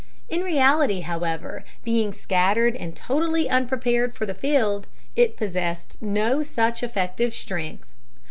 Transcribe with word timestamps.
In 0.29 0.41
reality, 0.41 1.01
however, 1.01 1.63
being 1.83 2.11
scattered 2.11 2.75
and 2.75 2.95
totally 2.95 3.47
unprepared 3.47 4.15
for 4.15 4.25
the 4.25 4.33
field, 4.33 4.87
it 5.15 5.37
possessed 5.37 6.01
no 6.01 6.41
such 6.41 6.81
effective 6.81 7.35
strength. 7.35 7.85